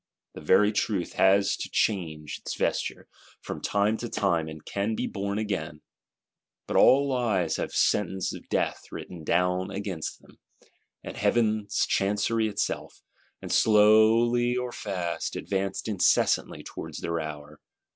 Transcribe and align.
The 0.33 0.41
very 0.41 0.71
Truth 0.71 1.13
has 1.13 1.55
to 1.57 1.69
change 1.69 2.39
its 2.39 2.55
vesture, 2.55 3.07
from 3.39 3.61
time 3.61 3.97
to 3.97 4.09
time; 4.09 4.47
and 4.49 4.97
be 4.97 5.05
born 5.05 5.37
again. 5.37 5.81
But 6.65 6.75
all 6.75 7.07
Lies 7.07 7.57
have 7.57 7.71
sentence 7.71 8.33
of 8.33 8.49
death 8.49 8.85
written 8.91 9.23
down 9.23 9.69
against 9.69 10.19
them, 10.23 10.39
and 11.03 11.17
Heaven's 11.17 11.85
Chancery 11.85 12.47
itself; 12.47 13.03
and, 13.43 13.51
slowly 13.51 14.57
or 14.57 14.71
fast, 14.71 15.35
advance 15.35 15.83
incessantly 15.87 16.63
towards 16.63 17.01
their 17.01 17.19
hour. 17.19 17.59